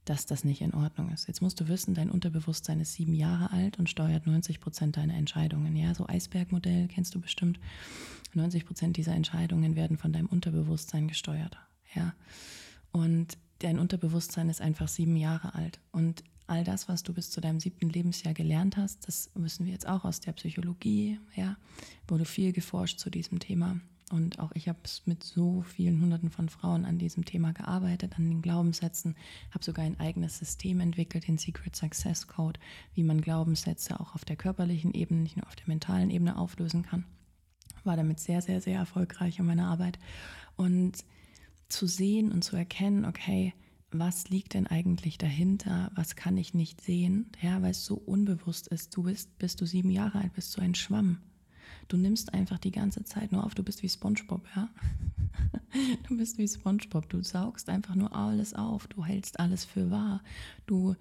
dass 0.05 0.25
das 0.25 0.43
nicht 0.43 0.61
in 0.61 0.73
Ordnung 0.73 1.11
ist. 1.11 1.27
Jetzt 1.27 1.41
musst 1.41 1.59
du 1.59 1.67
wissen, 1.67 1.95
dein 1.95 2.11
Unterbewusstsein 2.11 2.79
ist 2.79 2.93
sieben 2.93 3.15
Jahre 3.15 3.51
alt 3.51 3.79
und 3.79 3.89
steuert 3.89 4.27
90 4.27 4.59
Prozent 4.59 4.97
deiner 4.97 5.15
Entscheidungen. 5.15 5.75
Ja, 5.75 5.95
so 5.95 6.07
Eisbergmodell 6.07 6.87
kennst 6.87 7.15
du 7.15 7.21
bestimmt. 7.21 7.59
90 8.35 8.65
Prozent 8.65 8.97
dieser 8.97 9.13
Entscheidungen 9.13 9.75
werden 9.75 9.97
von 9.97 10.13
deinem 10.13 10.27
Unterbewusstsein 10.27 11.07
gesteuert. 11.07 11.57
Ja, 11.93 12.13
und 12.91 13.37
dein 13.59 13.79
Unterbewusstsein 13.79 14.49
ist 14.49 14.61
einfach 14.61 14.87
sieben 14.87 15.15
Jahre 15.15 15.55
alt 15.55 15.79
und 15.91 16.23
all 16.47 16.63
das, 16.63 16.87
was 16.87 17.03
du 17.03 17.13
bis 17.13 17.31
zu 17.31 17.41
deinem 17.41 17.59
siebten 17.59 17.89
Lebensjahr 17.89 18.33
gelernt 18.33 18.77
hast, 18.77 19.07
das 19.07 19.31
wissen 19.33 19.65
wir 19.65 19.73
jetzt 19.73 19.87
auch 19.87 20.05
aus 20.05 20.19
der 20.19 20.33
Psychologie. 20.33 21.19
Ja, 21.35 21.57
wurde 22.07 22.25
viel 22.25 22.53
geforscht 22.53 22.99
zu 22.99 23.09
diesem 23.09 23.39
Thema. 23.39 23.79
Und 24.11 24.37
auch 24.37 24.51
ich 24.53 24.69
habe 24.69 24.77
mit 25.05 25.23
so 25.23 25.63
vielen 25.63 25.99
Hunderten 25.99 26.29
von 26.29 26.47
Frauen 26.47 26.85
an 26.85 26.99
diesem 26.99 27.25
Thema 27.25 27.53
gearbeitet, 27.53 28.17
an 28.17 28.29
den 28.29 28.43
Glaubenssätzen, 28.43 29.15
habe 29.49 29.65
sogar 29.65 29.83
ein 29.83 29.99
eigenes 29.99 30.37
System 30.37 30.79
entwickelt, 30.79 31.27
den 31.27 31.39
Secret 31.39 31.75
Success 31.75 32.27
Code, 32.27 32.59
wie 32.93 33.01
man 33.01 33.21
Glaubenssätze 33.21 33.99
auch 33.99 34.13
auf 34.13 34.23
der 34.23 34.35
körperlichen 34.35 34.93
Ebene, 34.93 35.21
nicht 35.21 35.37
nur 35.37 35.47
auf 35.47 35.55
der 35.55 35.67
mentalen 35.67 36.11
Ebene 36.11 36.37
auflösen 36.37 36.83
kann. 36.83 37.05
War 37.85 37.97
damit 37.97 38.19
sehr, 38.19 38.41
sehr, 38.41 38.61
sehr 38.61 38.79
erfolgreich 38.79 39.39
in 39.39 39.45
meiner 39.45 39.67
Arbeit. 39.67 39.99
Und 40.55 41.03
zu 41.69 41.87
sehen 41.87 42.31
und 42.31 42.43
zu 42.43 42.55
erkennen, 42.55 43.05
okay, 43.05 43.53
was 43.91 44.29
liegt 44.29 44.53
denn 44.53 44.67
eigentlich 44.67 45.17
dahinter? 45.17 45.91
Was 45.95 46.15
kann 46.15 46.37
ich 46.37 46.53
nicht 46.53 46.81
sehen? 46.81 47.31
Ja, 47.41 47.61
weil 47.61 47.71
es 47.71 47.85
so 47.85 47.95
unbewusst 47.95 48.67
ist. 48.67 48.95
Du 48.95 49.03
bist, 49.03 49.37
bis 49.37 49.55
du 49.55 49.65
sieben 49.65 49.89
Jahre 49.89 50.19
alt 50.19 50.33
bist, 50.33 50.51
so 50.51 50.61
ein 50.61 50.75
Schwamm. 50.75 51.19
Du 51.87 51.97
nimmst 51.97 52.33
einfach 52.33 52.57
die 52.57 52.71
ganze 52.71 53.03
Zeit 53.03 53.31
nur 53.31 53.43
auf, 53.43 53.53
du 53.53 53.63
bist 53.63 53.83
wie 53.83 53.89
SpongeBob, 53.89 54.45
ja? 54.55 54.69
Du 56.07 56.17
bist 56.17 56.37
wie 56.37 56.47
SpongeBob, 56.47 57.09
du 57.09 57.21
saugst 57.21 57.69
einfach 57.69 57.95
nur 57.95 58.15
alles 58.15 58.53
auf, 58.53 58.87
du 58.87 59.03
hältst 59.03 59.39
alles 59.39 59.65
für 59.65 59.91
wahr. 59.91 60.23
Du 60.65 60.95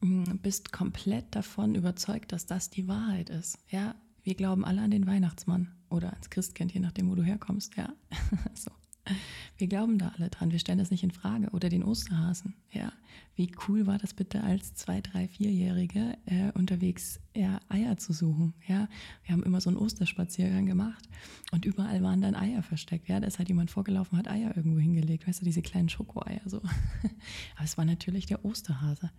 mm, 0.00 0.38
bist 0.42 0.72
komplett 0.72 1.34
davon 1.34 1.74
überzeugt, 1.74 2.32
dass 2.32 2.46
das 2.46 2.70
die 2.70 2.88
Wahrheit 2.88 3.30
ist, 3.30 3.58
ja? 3.68 3.94
Wir 4.22 4.34
glauben 4.34 4.64
alle 4.64 4.80
an 4.80 4.90
den 4.90 5.06
Weihnachtsmann 5.06 5.68
oder 5.94 6.12
ans 6.12 6.30
Christkind, 6.30 6.72
je 6.72 6.80
nachdem, 6.80 7.10
wo 7.10 7.14
du 7.14 7.22
herkommst, 7.22 7.76
ja? 7.76 7.92
so. 8.54 8.70
Wir 9.58 9.66
glauben 9.66 9.98
da 9.98 10.12
alle 10.16 10.30
dran, 10.30 10.50
wir 10.50 10.58
stellen 10.58 10.78
das 10.78 10.90
nicht 10.90 11.04
in 11.04 11.10
Frage. 11.10 11.50
Oder 11.50 11.68
den 11.68 11.84
Osterhasen, 11.84 12.54
ja. 12.72 12.92
Wie 13.36 13.52
cool 13.66 13.86
war 13.86 13.98
das 13.98 14.14
bitte 14.14 14.42
als 14.44 14.74
zwei, 14.74 15.00
drei, 15.00 15.26
vierjährige 15.28 16.16
äh, 16.26 16.52
unterwegs 16.52 17.20
ja, 17.34 17.60
Eier 17.68 17.96
zu 17.96 18.12
suchen, 18.12 18.54
ja. 18.66 18.88
Wir 19.24 19.32
haben 19.32 19.42
immer 19.42 19.60
so 19.60 19.70
einen 19.70 19.76
Osterspaziergang 19.76 20.66
gemacht 20.66 21.08
und 21.52 21.64
überall 21.64 22.02
waren 22.02 22.20
dann 22.20 22.34
Eier 22.34 22.62
versteckt, 22.62 23.08
ja. 23.08 23.20
Da 23.20 23.26
ist 23.26 23.38
halt 23.38 23.48
jemand 23.48 23.70
vorgelaufen, 23.70 24.18
hat 24.18 24.28
Eier 24.28 24.56
irgendwo 24.56 24.80
hingelegt, 24.80 25.26
weißt 25.26 25.40
du, 25.40 25.44
diese 25.44 25.62
kleinen 25.62 25.88
Schokoeier 25.88 26.42
so. 26.46 26.58
Aber 27.56 27.64
es 27.64 27.76
war 27.76 27.84
natürlich 27.84 28.26
der 28.26 28.44
Osterhase. 28.44 29.10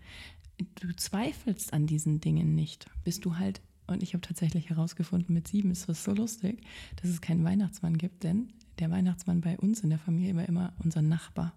Du 0.75 0.95
zweifelst 0.95 1.73
an 1.73 1.85
diesen 1.85 2.21
Dingen 2.21 2.55
nicht, 2.55 2.89
bis 3.03 3.19
du 3.19 3.37
halt 3.37 3.61
und 3.87 4.03
ich 4.03 4.13
habe 4.13 4.21
tatsächlich 4.21 4.69
herausgefunden, 4.69 5.33
mit 5.33 5.47
sieben 5.47 5.71
ist 5.71 5.87
es 5.89 6.03
so 6.03 6.13
lustig, 6.13 6.61
dass 6.97 7.09
es 7.09 7.21
keinen 7.21 7.43
Weihnachtsmann 7.43 7.97
gibt, 7.97 8.23
denn 8.23 8.53
der 8.79 8.91
Weihnachtsmann 8.91 9.41
bei 9.41 9.57
uns 9.57 9.81
in 9.81 9.89
der 9.89 9.99
Familie 9.99 10.35
war 10.35 10.47
immer 10.47 10.73
unser 10.83 11.01
Nachbar. 11.01 11.53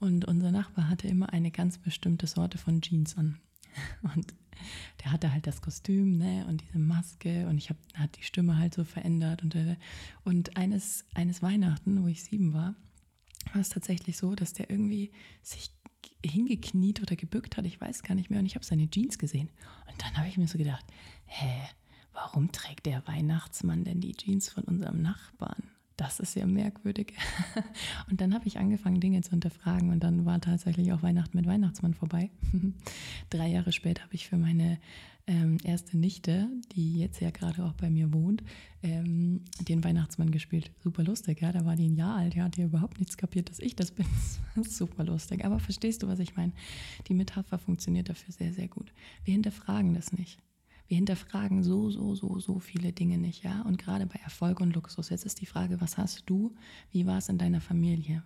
Und 0.00 0.24
unser 0.26 0.50
Nachbar 0.50 0.88
hatte 0.88 1.08
immer 1.08 1.32
eine 1.32 1.50
ganz 1.50 1.78
bestimmte 1.78 2.26
Sorte 2.26 2.58
von 2.58 2.80
Jeans 2.80 3.16
an. 3.16 3.38
Und 4.14 4.34
der 5.02 5.12
hatte 5.12 5.32
halt 5.32 5.46
das 5.46 5.62
Kostüm 5.62 6.16
ne, 6.16 6.46
und 6.46 6.62
diese 6.62 6.78
Maske 6.78 7.48
und 7.48 7.58
ich 7.58 7.70
habe 7.70 7.78
hat 7.94 8.16
die 8.16 8.22
Stimme 8.22 8.56
halt 8.56 8.72
so 8.72 8.84
verändert. 8.84 9.42
Und, 9.42 9.56
äh, 9.56 9.76
und 10.22 10.56
eines, 10.56 11.04
eines 11.12 11.42
Weihnachten, 11.42 12.02
wo 12.02 12.06
ich 12.06 12.22
sieben 12.22 12.52
war, 12.52 12.76
war 13.52 13.60
es 13.60 13.68
tatsächlich 13.68 14.16
so, 14.16 14.34
dass 14.34 14.52
der 14.52 14.70
irgendwie 14.70 15.10
sich 15.42 15.70
hingekniet 16.24 17.02
oder 17.02 17.16
gebückt 17.16 17.56
hat, 17.56 17.66
ich 17.66 17.80
weiß 17.80 18.02
gar 18.02 18.14
nicht 18.14 18.30
mehr, 18.30 18.38
und 18.38 18.46
ich 18.46 18.54
habe 18.54 18.64
seine 18.64 18.88
Jeans 18.88 19.18
gesehen. 19.18 19.50
Und 19.90 20.00
dann 20.02 20.16
habe 20.16 20.28
ich 20.28 20.38
mir 20.38 20.48
so 20.48 20.58
gedacht, 20.58 20.84
hä, 21.26 21.68
warum 22.12 22.52
trägt 22.52 22.86
der 22.86 23.06
Weihnachtsmann 23.06 23.84
denn 23.84 24.00
die 24.00 24.12
Jeans 24.12 24.48
von 24.48 24.64
unserem 24.64 25.02
Nachbarn? 25.02 25.70
Das 25.96 26.18
ist 26.18 26.34
ja 26.34 26.46
merkwürdig. 26.46 27.14
Und 28.10 28.20
dann 28.20 28.34
habe 28.34 28.48
ich 28.48 28.58
angefangen, 28.58 29.00
Dinge 29.00 29.20
zu 29.22 29.30
hinterfragen 29.30 29.90
und 29.90 30.02
dann 30.02 30.24
war 30.24 30.40
tatsächlich 30.40 30.92
auch 30.92 31.02
Weihnachten 31.02 31.36
mit 31.36 31.46
Weihnachtsmann 31.46 31.94
vorbei. 31.94 32.30
Drei 33.30 33.48
Jahre 33.48 33.70
später 33.70 34.02
habe 34.02 34.14
ich 34.14 34.26
für 34.26 34.36
meine 34.36 34.80
ähm, 35.26 35.56
erste 35.64 35.96
Nichte, 35.96 36.48
die 36.72 36.98
jetzt 36.98 37.20
ja 37.20 37.30
gerade 37.30 37.64
auch 37.64 37.72
bei 37.72 37.88
mir 37.88 38.12
wohnt, 38.12 38.42
ähm, 38.82 39.42
den 39.60 39.82
Weihnachtsmann 39.82 40.30
gespielt. 40.30 40.70
Super 40.82 41.02
lustig, 41.04 41.40
ja. 41.40 41.52
Da 41.52 41.64
war 41.64 41.76
die 41.76 41.88
ein 41.88 41.96
Jahr 41.96 42.16
alt, 42.16 42.34
ja, 42.34 42.44
hat 42.44 42.58
ja 42.58 42.64
überhaupt 42.64 42.98
nichts 42.98 43.16
kapiert, 43.16 43.48
dass 43.48 43.60
ich 43.60 43.76
das 43.76 43.90
bin. 43.90 44.06
Super 44.64 45.04
lustig. 45.04 45.44
Aber 45.44 45.60
verstehst 45.60 46.02
du, 46.02 46.08
was 46.08 46.18
ich 46.18 46.36
meine? 46.36 46.52
Die 47.08 47.14
Metapher 47.14 47.58
funktioniert 47.58 48.08
dafür 48.08 48.32
sehr, 48.32 48.52
sehr 48.52 48.68
gut. 48.68 48.92
Wir 49.24 49.32
hinterfragen 49.32 49.94
das 49.94 50.12
nicht. 50.12 50.43
Wir 50.86 50.96
hinterfragen 50.96 51.62
so, 51.62 51.90
so, 51.90 52.14
so, 52.14 52.38
so 52.38 52.58
viele 52.58 52.92
Dinge 52.92 53.18
nicht, 53.18 53.42
ja. 53.42 53.62
Und 53.62 53.78
gerade 53.78 54.06
bei 54.06 54.20
Erfolg 54.22 54.60
und 54.60 54.74
Luxus. 54.74 55.10
Jetzt 55.10 55.24
ist 55.24 55.40
die 55.40 55.46
Frage, 55.46 55.80
was 55.80 55.96
hast 55.96 56.24
du? 56.26 56.54
Wie 56.90 57.06
war 57.06 57.18
es 57.18 57.28
in 57.28 57.38
deiner 57.38 57.60
Familie? 57.60 58.22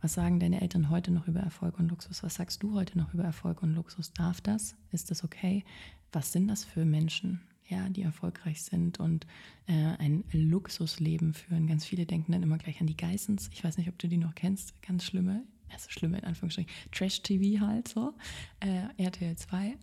Was 0.00 0.14
sagen 0.14 0.38
deine 0.38 0.60
Eltern 0.60 0.90
heute 0.90 1.10
noch 1.10 1.26
über 1.26 1.40
Erfolg 1.40 1.78
und 1.78 1.88
Luxus? 1.88 2.22
Was 2.22 2.36
sagst 2.36 2.62
du 2.62 2.74
heute 2.74 2.96
noch 2.98 3.14
über 3.14 3.24
Erfolg 3.24 3.62
und 3.62 3.74
Luxus? 3.74 4.12
Darf 4.12 4.40
das? 4.40 4.76
Ist 4.92 5.10
das 5.10 5.24
okay? 5.24 5.64
Was 6.12 6.32
sind 6.32 6.48
das 6.48 6.64
für 6.64 6.84
Menschen, 6.84 7.40
ja, 7.68 7.88
die 7.88 8.02
erfolgreich 8.02 8.62
sind 8.62 9.00
und 9.00 9.26
äh, 9.66 9.72
ein 9.72 10.24
Luxusleben 10.32 11.34
führen? 11.34 11.66
Ganz 11.66 11.84
viele 11.84 12.06
denken 12.06 12.32
dann 12.32 12.42
immer 12.42 12.58
gleich 12.58 12.80
an 12.80 12.86
die 12.86 12.96
Geissens. 12.96 13.50
Ich 13.52 13.62
weiß 13.62 13.76
nicht, 13.76 13.88
ob 13.88 13.98
du 13.98 14.08
die 14.08 14.18
noch 14.18 14.34
kennst. 14.34 14.80
Ganz 14.82 15.04
schlimme, 15.04 15.44
also 15.72 15.90
schlimme 15.90 16.18
in 16.18 16.24
Anführungsstrichen, 16.24 16.70
Trash-TV 16.92 17.60
halt 17.64 17.88
so, 17.88 18.14
äh, 18.60 19.02
RTL 19.02 19.36
2. 19.36 19.76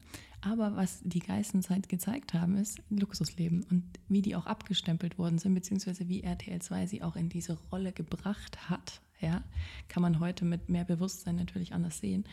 Aber 0.46 0.76
was 0.76 1.02
die 1.04 1.20
Geistenzeit 1.20 1.90
gezeigt 1.90 2.36
haben, 2.36 2.56
ist 2.56 2.80
Luxusleben 2.92 3.64
und 3.72 3.84
wie 4.10 4.22
die 4.22 4.36
auch 4.36 4.46
abgestempelt 4.46 5.18
worden 5.18 5.40
sind, 5.40 5.56
beziehungsweise 5.56 6.08
wie 6.08 6.22
RTL 6.22 6.62
2 6.62 6.86
sie 6.86 7.02
auch 7.02 7.16
in 7.16 7.30
diese 7.30 7.58
Rolle 7.72 7.92
gebracht 7.92 8.70
hat. 8.70 9.02
Ja, 9.22 9.44
kann 9.88 10.04
man 10.04 10.20
heute 10.20 10.44
mit 10.46 10.70
mehr 10.70 10.84
Bewusstsein 10.84 11.38
natürlich 11.38 11.74
anders 11.74 12.00
sehen, 12.00 12.26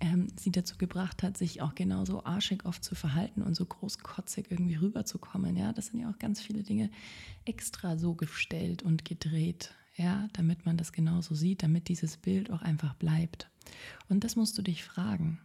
ähm, 0.00 0.26
sie 0.36 0.50
dazu 0.50 0.76
gebracht 0.76 1.22
hat, 1.22 1.38
sich 1.38 1.62
auch 1.62 1.74
genauso 1.74 2.24
arschig 2.24 2.66
oft 2.66 2.84
zu 2.84 2.96
verhalten 2.96 3.40
und 3.40 3.54
so 3.54 3.64
großkotzig 3.64 4.50
irgendwie 4.50 4.74
rüberzukommen. 4.74 5.56
Ja, 5.56 5.72
das 5.72 5.86
sind 5.86 6.00
ja 6.00 6.10
auch 6.10 6.18
ganz 6.18 6.42
viele 6.42 6.64
Dinge 6.64 6.90
extra 7.44 7.96
so 7.96 8.14
gestellt 8.14 8.82
und 8.82 9.04
gedreht, 9.04 9.72
ja, 9.94 10.28
damit 10.32 10.66
man 10.66 10.76
das 10.76 10.92
genauso 10.92 11.34
sieht, 11.34 11.62
damit 11.62 11.88
dieses 11.88 12.16
Bild 12.16 12.50
auch 12.50 12.62
einfach 12.62 12.94
bleibt. 12.94 13.50
Und 14.08 14.24
das 14.24 14.36
musst 14.36 14.58
du 14.58 14.62
dich 14.62 14.84
fragen. 14.84 15.40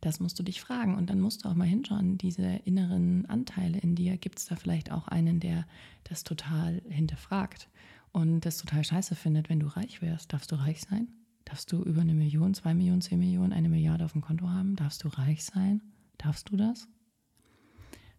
Das 0.00 0.20
musst 0.20 0.38
du 0.38 0.42
dich 0.42 0.60
fragen 0.60 0.94
und 0.94 1.08
dann 1.08 1.20
musst 1.20 1.44
du 1.44 1.48
auch 1.48 1.54
mal 1.54 1.66
hinschauen, 1.66 2.18
diese 2.18 2.44
inneren 2.64 3.26
Anteile 3.26 3.78
in 3.78 3.94
dir, 3.94 4.18
gibt 4.18 4.38
es 4.38 4.46
da 4.46 4.56
vielleicht 4.56 4.92
auch 4.92 5.08
einen, 5.08 5.40
der 5.40 5.66
das 6.04 6.22
total 6.22 6.82
hinterfragt 6.88 7.68
und 8.12 8.40
das 8.40 8.58
total 8.58 8.84
scheiße 8.84 9.14
findet, 9.14 9.48
wenn 9.48 9.60
du 9.60 9.66
reich 9.66 10.02
wärst. 10.02 10.32
Darfst 10.32 10.52
du 10.52 10.56
reich 10.56 10.80
sein? 10.80 11.08
Darfst 11.44 11.72
du 11.72 11.82
über 11.82 12.00
eine 12.00 12.14
Million, 12.14 12.54
zwei 12.54 12.74
Millionen, 12.74 13.00
zehn 13.00 13.18
Millionen, 13.18 13.52
eine 13.52 13.68
Milliarde 13.68 14.04
auf 14.04 14.12
dem 14.12 14.20
Konto 14.20 14.48
haben? 14.48 14.76
Darfst 14.76 15.04
du 15.04 15.08
reich 15.08 15.44
sein? 15.44 15.80
Darfst 16.18 16.50
du 16.50 16.56
das? 16.56 16.88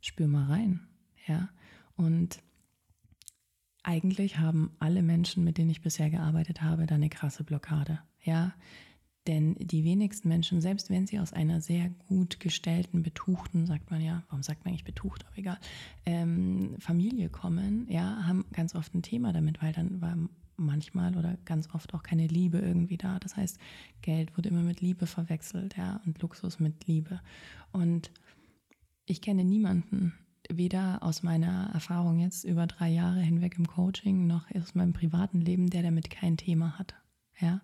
Spür 0.01 0.27
mal 0.27 0.45
rein, 0.45 0.87
ja. 1.27 1.49
Und 1.95 2.39
eigentlich 3.87 4.37
haben 4.37 4.71
alle 4.79 5.01
Menschen, 5.01 5.45
mit 5.45 5.57
denen 5.57 5.69
ich 5.69 5.81
bisher 5.81 6.09
gearbeitet 6.09 6.61
habe, 6.61 6.85
da 6.85 6.95
eine 6.95 7.07
krasse 7.07 7.45
Blockade. 7.45 7.99
Ja, 8.21 8.53
denn 9.27 9.55
die 9.55 9.85
wenigsten 9.85 10.27
Menschen, 10.27 10.59
selbst 10.59 10.89
wenn 10.89 11.07
sie 11.07 11.19
aus 11.19 11.31
einer 11.31 11.61
sehr 11.61 11.89
gut 12.07 12.41
gestellten, 12.41 13.01
betuchten, 13.01 13.65
sagt 13.65 13.89
man 13.89 14.01
ja, 14.01 14.23
warum 14.27 14.43
sagt 14.43 14.65
man 14.65 14.73
eigentlich 14.73 14.83
betucht, 14.83 15.25
aber 15.25 15.37
egal, 15.37 15.57
ähm, 16.05 16.75
Familie 16.79 17.29
kommen, 17.29 17.87
ja, 17.89 18.27
haben 18.27 18.45
ganz 18.51 18.75
oft 18.75 18.93
ein 18.93 19.03
Thema 19.03 19.31
damit, 19.31 19.61
weil 19.61 19.71
dann 19.71 20.01
war 20.01 20.17
manchmal 20.57 21.15
oder 21.15 21.37
ganz 21.45 21.73
oft 21.73 21.93
auch 21.93 22.03
keine 22.03 22.27
Liebe 22.27 22.57
irgendwie 22.59 22.97
da. 22.97 23.19
Das 23.19 23.37
heißt, 23.37 23.57
Geld 24.01 24.35
wurde 24.37 24.49
immer 24.49 24.63
mit 24.63 24.81
Liebe 24.81 25.07
verwechselt, 25.07 25.77
ja, 25.77 26.01
und 26.05 26.21
Luxus 26.21 26.59
mit 26.59 26.87
Liebe. 26.87 27.21
Und 27.71 28.11
ich 29.05 29.21
kenne 29.21 29.45
niemanden, 29.45 30.13
weder 30.51 31.03
aus 31.03 31.23
meiner 31.23 31.71
Erfahrung 31.73 32.19
jetzt 32.19 32.43
über 32.43 32.67
drei 32.67 32.89
Jahre 32.89 33.19
hinweg 33.19 33.57
im 33.57 33.67
Coaching 33.67 34.27
noch 34.27 34.45
aus 34.55 34.75
meinem 34.75 34.93
privaten 34.93 35.41
Leben, 35.41 35.69
der 35.69 35.83
damit 35.83 36.09
kein 36.09 36.37
Thema 36.37 36.77
hat, 36.77 36.95
ja. 37.39 37.61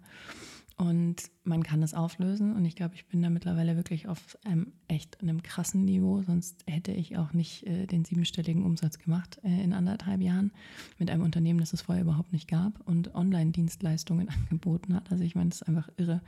Und 0.75 1.30
man 1.44 1.62
kann 1.62 1.82
das 1.82 1.94
auflösen. 1.94 2.56
Und 2.56 2.66
ich 2.66 2.75
glaube, 2.75 2.96
ich 2.96 3.06
bin 3.06 3.22
da 3.22 3.30
mittlerweile 3.30 3.75
wirklich 3.75 4.08
auf 4.08 4.38
einem 4.44 4.74
echt 4.88 5.22
einem 5.22 5.44
krassen 5.44 5.86
Niveau. 5.86 6.24
Sonst 6.24 6.63
hätte 6.68 6.92
ich 6.92 7.16
auch 7.18 7.32
nicht 7.34 7.66
äh, 7.68 7.86
den 7.86 8.06
siebenstelligen 8.06 8.63
Umsatz 8.63 8.98
gemacht 8.98 9.40
äh, 9.44 9.63
in 9.63 9.74
anderthalb 9.74 10.22
Jahren 10.22 10.52
mit 10.98 11.12
einem 11.12 11.22
Unternehmen, 11.22 11.60
das 11.60 11.74
es 11.74 11.84
vorher 11.84 12.04
überhaupt 12.04 12.34
nicht 12.34 12.48
gab 12.48 12.80
und 12.88 13.13
Online-Dienstleistungen 13.13 14.30
angeboten 14.50 14.96
hat. 14.96 15.12
Also 15.12 15.24
ich 15.24 15.36
meine, 15.36 15.50
das 15.50 15.62
ist 15.62 15.68
einfach 15.68 15.90
irre. 15.98 16.22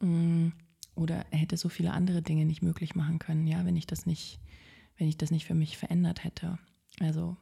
Mm, 0.00 0.48
oder 0.96 1.24
er 1.30 1.38
hätte 1.38 1.56
so 1.56 1.68
viele 1.68 1.92
andere 1.92 2.22
Dinge 2.22 2.44
nicht 2.44 2.62
möglich 2.62 2.96
machen 2.96 3.20
können, 3.20 3.46
ja, 3.46 3.64
wenn 3.64 3.76
ich 3.76 3.86
das 3.86 4.06
nicht, 4.06 4.40
wenn 4.98 5.08
ich 5.08 5.16
das 5.16 5.30
nicht 5.30 5.46
für 5.46 5.54
mich 5.54 5.78
verändert 5.78 6.24
hätte. 6.24 6.58
Also 7.00 7.36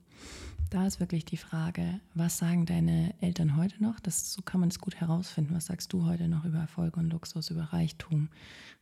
da 0.71 0.87
ist 0.87 1.01
wirklich 1.01 1.25
die 1.25 1.37
Frage, 1.37 2.01
was 2.15 2.39
sagen 2.39 2.67
deine 2.67 3.15
Eltern 3.21 3.57
heute 3.57 3.83
noch? 3.83 4.01
Das, 4.01 4.33
so 4.33 4.43
kann 4.43 4.61
man 4.61 4.69
es 4.69 4.81
gut 4.81 4.97
herausfinden. 4.97 5.55
Was 5.55 5.67
sagst 5.67 5.93
du 5.93 6.05
heute 6.05 6.29
noch 6.29 6.45
über 6.45 6.59
Erfolg 6.59 6.97
und 6.97 7.11
Luxus, 7.11 7.51
über 7.51 7.65
Reichtum, 7.65 8.29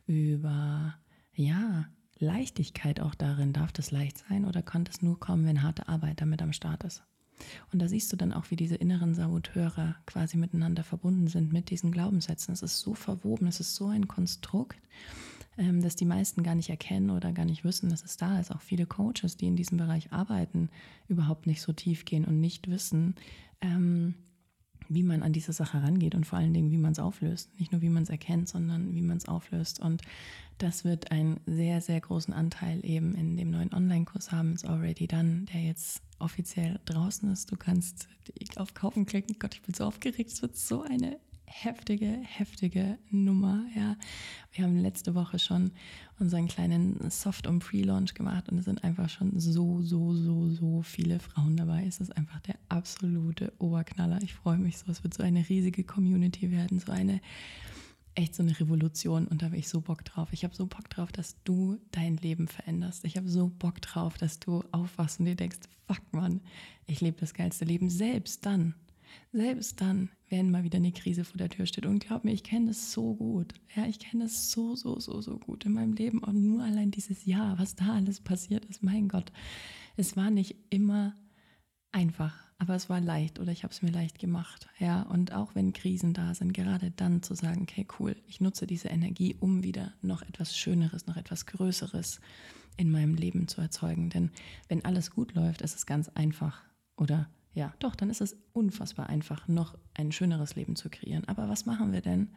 über, 0.07 0.95
ja, 1.33 1.85
Leichtigkeit 2.17 2.99
auch 2.99 3.15
darin? 3.15 3.53
Darf 3.53 3.71
das 3.71 3.91
leicht 3.91 4.17
sein 4.17 4.45
oder 4.45 4.61
kann 4.61 4.83
das 4.83 5.01
nur 5.01 5.19
kommen, 5.19 5.45
wenn 5.45 5.61
harte 5.61 5.87
Arbeit 5.87 6.21
damit 6.21 6.41
am 6.41 6.53
Start 6.53 6.83
ist? 6.83 7.03
Und 7.71 7.79
da 7.81 7.87
siehst 7.87 8.11
du 8.11 8.15
dann 8.15 8.33
auch, 8.33 8.49
wie 8.49 8.55
diese 8.55 8.75
inneren 8.75 9.13
Saboteure 9.13 9.95
quasi 10.05 10.37
miteinander 10.37 10.83
verbunden 10.83 11.27
sind 11.27 11.51
mit 11.53 11.69
diesen 11.69 11.91
Glaubenssätzen. 11.91 12.53
Es 12.53 12.61
ist 12.61 12.79
so 12.79 12.93
verwoben, 12.93 13.47
es 13.47 13.59
ist 13.59 13.75
so 13.75 13.87
ein 13.87 14.07
Konstrukt 14.07 14.77
ähm, 15.57 15.81
dass 15.81 15.95
die 15.95 16.05
meisten 16.05 16.43
gar 16.43 16.55
nicht 16.55 16.69
erkennen 16.69 17.09
oder 17.09 17.31
gar 17.31 17.45
nicht 17.45 17.63
wissen, 17.63 17.89
dass 17.89 18.03
es 18.03 18.17
da 18.17 18.39
ist. 18.39 18.51
Auch 18.51 18.61
viele 18.61 18.85
Coaches, 18.85 19.37
die 19.37 19.47
in 19.47 19.55
diesem 19.55 19.77
Bereich 19.77 20.11
arbeiten, 20.11 20.69
überhaupt 21.07 21.47
nicht 21.47 21.61
so 21.61 21.73
tief 21.73 22.05
gehen 22.05 22.25
und 22.25 22.39
nicht 22.39 22.69
wissen, 22.69 23.15
ähm, 23.61 24.15
wie 24.87 25.03
man 25.03 25.23
an 25.23 25.33
diese 25.33 25.53
Sache 25.53 25.81
rangeht 25.81 26.13
und 26.13 26.25
vor 26.25 26.37
allen 26.37 26.53
Dingen, 26.53 26.71
wie 26.71 26.77
man 26.77 26.91
es 26.91 26.99
auflöst. 26.99 27.49
Nicht 27.59 27.71
nur, 27.71 27.81
wie 27.81 27.89
man 27.89 28.03
es 28.03 28.09
erkennt, 28.09 28.49
sondern 28.49 28.93
wie 28.93 29.01
man 29.01 29.17
es 29.17 29.27
auflöst. 29.27 29.79
Und 29.79 30.01
das 30.57 30.83
wird 30.83 31.11
einen 31.11 31.39
sehr, 31.45 31.81
sehr 31.81 31.99
großen 31.99 32.33
Anteil 32.33 32.85
eben 32.85 33.15
in 33.15 33.35
dem 33.35 33.49
neuen 33.49 33.73
Online-Kurs 33.73 34.31
haben, 34.31 34.53
It's 34.53 34.65
Already 34.65 35.07
Done, 35.07 35.45
der 35.53 35.61
jetzt 35.61 36.01
offiziell 36.19 36.79
draußen 36.85 37.31
ist. 37.31 37.51
Du 37.51 37.57
kannst 37.57 38.07
auf 38.57 38.73
Kaufen 38.73 39.05
klicken. 39.05 39.37
Gott, 39.39 39.55
ich 39.55 39.61
bin 39.61 39.73
so 39.73 39.85
aufgeregt. 39.85 40.31
Es 40.31 40.41
wird 40.41 40.55
so 40.55 40.83
eine 40.83 41.17
heftige, 41.45 42.07
heftige 42.07 42.97
Nummer. 43.09 43.65
Ja. 43.75 43.95
Wir 44.51 44.65
haben 44.65 44.77
letzte 44.77 45.15
Woche 45.15 45.39
schon 45.39 45.71
unseren 46.19 46.47
kleinen 46.47 47.09
Soft- 47.09 47.47
und 47.47 47.59
Pre-Launch 47.59 48.13
gemacht 48.13 48.49
und 48.49 48.57
es 48.57 48.65
sind 48.65 48.83
einfach 48.83 49.09
schon 49.09 49.39
so, 49.39 49.81
so, 49.81 50.13
so, 50.13 50.49
so 50.49 50.81
viele 50.81 51.19
Frauen 51.19 51.57
dabei. 51.57 51.85
Es 51.85 51.99
ist 51.99 52.15
einfach 52.15 52.39
der 52.41 52.55
absolute 52.69 53.53
Oberknaller. 53.59 54.21
Ich 54.21 54.33
freue 54.33 54.57
mich 54.57 54.77
so. 54.77 54.91
Es 54.91 55.03
wird 55.03 55.13
so 55.13 55.23
eine 55.23 55.47
riesige 55.47 55.83
Community 55.83 56.51
werden, 56.51 56.79
so 56.79 56.91
eine 56.91 57.21
echt 58.15 58.33
so 58.33 58.43
eine 58.43 58.57
Revolution 58.59 59.27
und 59.27 59.41
da 59.41 59.47
habe 59.47 59.57
ich 59.57 59.67
so 59.67 59.81
Bock 59.81 60.03
drauf. 60.05 60.29
Ich 60.31 60.43
habe 60.43 60.55
so 60.55 60.65
Bock 60.65 60.89
drauf, 60.89 61.11
dass 61.11 61.35
du 61.43 61.77
dein 61.91 62.17
Leben 62.17 62.47
veränderst. 62.47 63.03
Ich 63.05 63.17
habe 63.17 63.29
so 63.29 63.49
Bock 63.49 63.81
drauf, 63.81 64.17
dass 64.17 64.39
du 64.39 64.63
aufwachst 64.71 65.19
und 65.19 65.25
dir 65.25 65.35
denkst, 65.35 65.59
fuck 65.87 66.01
man, 66.11 66.41
ich 66.87 67.01
lebe 67.01 67.19
das 67.19 67.33
geilste 67.33 67.65
Leben. 67.65 67.89
Selbst 67.89 68.45
dann, 68.45 68.73
selbst 69.33 69.81
dann, 69.81 70.09
wenn 70.39 70.51
mal 70.51 70.63
wieder 70.63 70.77
eine 70.77 70.91
Krise 70.91 71.23
vor 71.23 71.37
der 71.37 71.49
Tür 71.49 71.65
steht. 71.65 71.85
Und 71.85 71.99
glaub 71.99 72.23
mir, 72.23 72.31
ich 72.33 72.43
kenne 72.43 72.67
das 72.67 72.91
so 72.91 73.15
gut. 73.15 73.53
Ja, 73.75 73.85
ich 73.85 73.99
kenne 73.99 74.23
das 74.23 74.51
so, 74.51 74.75
so, 74.75 74.99
so, 74.99 75.21
so 75.21 75.37
gut 75.37 75.65
in 75.65 75.73
meinem 75.73 75.93
Leben. 75.93 76.19
Und 76.19 76.43
nur 76.43 76.63
allein 76.63 76.91
dieses 76.91 77.25
Jahr, 77.25 77.57
was 77.59 77.75
da 77.75 77.93
alles 77.93 78.19
passiert 78.21 78.65
ist, 78.65 78.83
mein 78.83 79.07
Gott. 79.07 79.31
Es 79.97 80.15
war 80.17 80.29
nicht 80.29 80.55
immer 80.69 81.15
einfach 81.91 82.45
aber 82.57 82.75
es 82.75 82.89
war 82.89 83.01
leicht 83.01 83.39
oder 83.39 83.51
ich 83.51 83.63
habe 83.63 83.73
es 83.73 83.81
mir 83.81 83.91
leicht 83.91 84.19
gemacht. 84.19 84.67
Ja, 84.79 85.01
und 85.03 85.33
auch 85.33 85.55
wenn 85.55 85.73
Krisen 85.73 86.13
da 86.13 86.33
sind, 86.33 86.53
gerade 86.53 86.91
dann 86.91 87.21
zu 87.21 87.35
sagen, 87.35 87.63
okay, 87.63 87.85
cool, 87.99 88.15
ich 88.27 88.39
nutze 88.39 88.65
diese 88.65 88.89
Energie, 88.89 89.35
um 89.39 89.63
wieder 89.63 89.93
noch 90.01 90.21
etwas 90.21 90.57
Schöneres, 90.57 91.05
noch 91.05 91.17
etwas 91.17 91.45
Größeres 91.45 92.21
in 92.77 92.91
meinem 92.91 93.15
Leben 93.15 93.47
zu 93.47 93.61
erzeugen. 93.61 94.09
Denn 94.09 94.31
wenn 94.69 94.85
alles 94.85 95.11
gut 95.11 95.33
läuft, 95.33 95.61
ist 95.61 95.75
es 95.75 95.85
ganz 95.85 96.09
einfach. 96.09 96.63
Oder 96.97 97.29
ja, 97.55 97.73
doch, 97.79 97.95
dann 97.95 98.09
ist 98.09 98.19
es 98.19 98.37
unfassbar 98.51 99.07
einfach, 99.09 99.47
noch 99.47 99.77
ein 99.93 100.11
schöneres 100.11 100.55
Leben 100.55 100.75
zu 100.75 100.89
kreieren. 100.89 101.23
Aber 101.27 101.47
was 101.47 101.65
machen 101.65 101.93
wir 101.93 102.01
denn, 102.01 102.29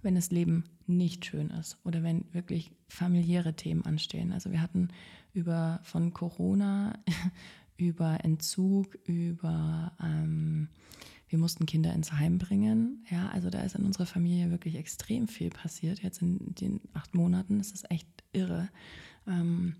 wenn 0.00 0.14
das 0.14 0.30
Leben 0.30 0.64
nicht 0.86 1.26
schön 1.26 1.50
ist 1.50 1.78
oder 1.84 2.02
wenn 2.02 2.24
wirklich 2.32 2.72
familiäre 2.88 3.54
Themen 3.54 3.84
anstehen? 3.84 4.32
Also 4.32 4.50
wir 4.50 4.62
hatten 4.62 4.88
über 5.34 5.78
von 5.82 6.14
Corona 6.14 6.94
über 7.76 8.24
Entzug, 8.24 8.96
über 9.04 9.92
ähm, 10.02 10.68
wir 11.28 11.38
mussten 11.38 11.66
Kinder 11.66 11.92
ins 11.92 12.12
Heim 12.12 12.38
bringen. 12.38 13.04
Ja, 13.10 13.28
also 13.28 13.50
da 13.50 13.60
ist 13.62 13.74
in 13.74 13.84
unserer 13.84 14.06
Familie 14.06 14.50
wirklich 14.50 14.76
extrem 14.76 15.28
viel 15.28 15.50
passiert. 15.50 16.02
Jetzt 16.02 16.22
in 16.22 16.54
den 16.54 16.80
acht 16.94 17.14
Monaten 17.14 17.60
ist 17.60 17.74
es 17.74 17.84
echt 17.90 18.08
irre. 18.32 18.70
Ähm, 19.26 19.76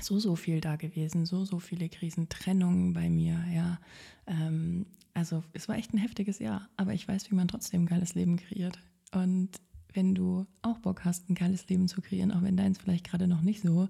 so, 0.00 0.18
so 0.18 0.36
viel 0.36 0.60
da 0.60 0.76
gewesen, 0.76 1.26
so, 1.26 1.44
so 1.44 1.58
viele 1.58 1.88
Krisentrennungen 1.88 2.92
bei 2.92 3.08
mir, 3.10 3.44
ja. 3.52 3.78
Ähm, 4.26 4.86
also 5.14 5.42
es 5.52 5.68
war 5.68 5.76
echt 5.76 5.92
ein 5.92 5.98
heftiges 5.98 6.38
Jahr, 6.38 6.68
aber 6.76 6.94
ich 6.94 7.06
weiß, 7.06 7.30
wie 7.30 7.34
man 7.34 7.48
trotzdem 7.48 7.82
ein 7.82 7.86
geiles 7.86 8.14
Leben 8.14 8.36
kreiert. 8.36 8.78
Und 9.12 9.50
wenn 9.92 10.14
du 10.14 10.46
auch 10.62 10.78
Bock 10.78 11.04
hast, 11.04 11.28
ein 11.28 11.34
geiles 11.34 11.68
Leben 11.68 11.88
zu 11.88 12.00
kreieren, 12.00 12.32
auch 12.32 12.42
wenn 12.42 12.56
deins 12.56 12.78
vielleicht 12.78 13.08
gerade 13.08 13.26
noch 13.26 13.42
nicht 13.42 13.60
so 13.60 13.88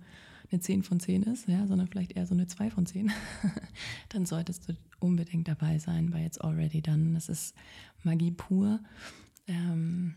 eine 0.51 0.61
10 0.61 0.83
von 0.83 0.99
10 0.99 1.23
ist, 1.25 1.47
ja, 1.47 1.67
sondern 1.67 1.89
vielleicht 1.89 2.13
eher 2.13 2.27
so 2.27 2.35
eine 2.35 2.47
2 2.47 2.71
von 2.71 2.87
10, 2.87 3.13
dann 4.09 4.27
solltest 4.27 4.69
du 4.69 4.77
unbedingt 4.99 5.47
dabei 5.47 5.79
sein 5.79 6.11
bei 6.11 6.25
It's 6.25 6.39
Already 6.39 6.83
Done. 6.83 7.15
Das 7.15 7.29
ist 7.29 7.55
Magie 8.03 8.33
pur. 8.33 8.81
Ähm, 9.47 10.15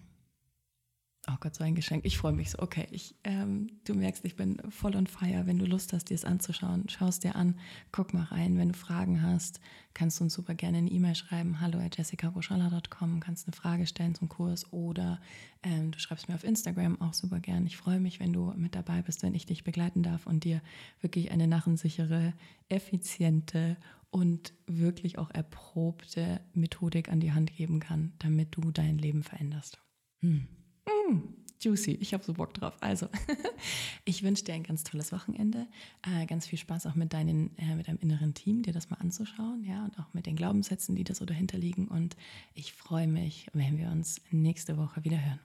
Oh 1.30 1.36
Gott, 1.39 1.56
so 1.56 1.63
ein 1.63 1.74
Geschenk. 1.74 2.03
Ich 2.03 2.18
freue 2.18 2.34
mich 2.34 2.51
so. 2.51 2.60
Okay, 2.60 2.86
ich, 2.92 3.15
ähm, 3.24 3.68
du 3.86 3.94
merkst, 3.94 4.25
ich 4.25 4.36
bin 4.36 4.58
voll 4.70 4.94
on 4.98 5.08
fire. 5.08 5.44
Wenn 5.46 5.58
du 5.58 5.65
Lust 5.65 5.94
hast, 5.94 6.10
dir 6.10 6.15
es 6.15 6.25
anzuschauen, 6.25 6.89
schau 6.89 7.08
es 7.08 7.22
dir 7.22 7.38
an, 7.38 7.58
guck 7.94 8.13
mal 8.13 8.24
rein. 8.24 8.58
Wenn 8.58 8.70
du 8.70 8.75
Fragen 8.75 9.22
hast, 9.22 9.62
kannst 9.94 10.20
du 10.20 10.25
uns 10.25 10.34
super 10.34 10.53
gerne 10.53 10.80
eine 10.80 10.92
E-Mail 10.92 11.15
schreiben. 11.15 11.62
Hallo 11.62 11.80
at 11.80 11.96
jessicaroschalla.com, 11.96 13.22
kannst 13.22 13.48
eine 13.48 13.56
Frage 13.56 13.88
stellen 13.88 14.15
zum 14.15 14.27
Kurs 14.27 14.74
oder 14.74 15.22
ähm, 15.63 15.92
du 15.92 16.00
schreibst 16.00 16.27
mir 16.27 16.36
auf 16.36 16.44
Instagram 16.44 17.00
auch 17.00 17.13
super 17.13 17.39
gern. 17.39 17.65
Ich 17.68 17.77
freue 17.77 18.01
mich, 18.01 18.20
wenn 18.20 18.34
du 18.34 18.53
mit 18.58 18.75
dabei 18.75 19.01
bist, 19.01 19.24
wenn 19.24 19.34
ich 19.34 19.46
dich 19.46 19.63
begleiten 19.63 20.03
darf 20.03 20.27
und 20.27 20.44
dir 20.44 20.62
wirklich 21.00 21.32
eine 21.32 21.48
narrensichere, 21.48 22.34
effiziente 22.68 23.77
und 24.10 24.53
wirklich 24.68 25.18
auch 25.20 25.32
erprobte 25.32 26.42
Methodik 26.53 27.10
an 27.10 27.22
die 27.22 27.32
Hand 27.32 27.56
geben 27.56 27.80
kann, 27.80 28.12
damit 28.20 28.58
du 28.58 28.72
dein 28.72 28.98
Leben 28.98 29.24
veränderst. 29.24 29.80
Hm. 30.20 30.48
Mm, 31.10 31.19
juicy, 31.60 31.98
ich 32.01 32.13
habe 32.13 32.24
so 32.24 32.33
Bock 32.33 32.53
drauf. 32.53 32.74
Also, 32.81 33.07
ich 34.05 34.24
wünsche 34.24 34.44
dir 34.44 34.53
ein 34.53 34.63
ganz 34.63 34.83
tolles 34.83 35.11
Wochenende, 35.11 35.68
äh, 36.01 36.25
ganz 36.25 36.48
viel 36.48 36.59
Spaß 36.59 36.87
auch 36.87 36.96
mit, 36.96 37.13
deinen, 37.13 37.57
äh, 37.57 37.75
mit 37.75 37.87
deinem 37.87 38.00
inneren 38.00 38.33
Team, 38.33 38.63
dir 38.63 38.74
das 38.74 38.89
mal 38.89 38.98
anzuschauen, 38.98 39.63
ja, 39.63 39.83
und 39.85 40.00
auch 40.00 40.13
mit 40.13 40.25
den 40.25 40.35
Glaubenssätzen, 40.35 40.96
die 40.96 41.03
da 41.03 41.13
so 41.13 41.25
dahinter 41.25 41.57
liegen. 41.57 41.87
Und 41.87 42.16
ich 42.53 42.74
freue 42.74 43.07
mich, 43.07 43.48
wenn 43.53 43.77
wir 43.77 43.89
uns 43.89 44.22
nächste 44.31 44.77
Woche 44.77 45.03
wieder 45.03 45.24
hören. 45.24 45.39